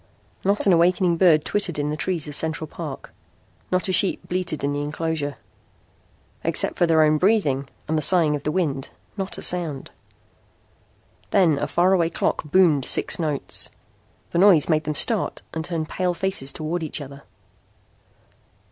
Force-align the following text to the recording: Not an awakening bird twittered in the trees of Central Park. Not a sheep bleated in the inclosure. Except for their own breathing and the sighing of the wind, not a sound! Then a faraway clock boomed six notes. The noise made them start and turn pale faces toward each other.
Not 0.43 0.65
an 0.65 0.73
awakening 0.73 1.17
bird 1.17 1.45
twittered 1.45 1.77
in 1.77 1.91
the 1.91 1.95
trees 1.95 2.27
of 2.27 2.33
Central 2.33 2.65
Park. 2.67 3.13
Not 3.71 3.87
a 3.87 3.91
sheep 3.93 4.27
bleated 4.27 4.63
in 4.63 4.73
the 4.73 4.81
inclosure. 4.81 5.37
Except 6.43 6.75
for 6.75 6.87
their 6.87 7.03
own 7.03 7.19
breathing 7.19 7.69
and 7.87 7.95
the 7.99 8.01
sighing 8.01 8.35
of 8.35 8.41
the 8.41 8.51
wind, 8.51 8.89
not 9.15 9.37
a 9.37 9.43
sound! 9.43 9.91
Then 11.29 11.59
a 11.59 11.67
faraway 11.67 12.09
clock 12.09 12.43
boomed 12.45 12.85
six 12.85 13.19
notes. 13.19 13.69
The 14.31 14.39
noise 14.39 14.67
made 14.69 14.85
them 14.85 14.95
start 14.95 15.43
and 15.53 15.63
turn 15.63 15.85
pale 15.85 16.15
faces 16.15 16.51
toward 16.51 16.81
each 16.81 16.99
other. 16.99 17.21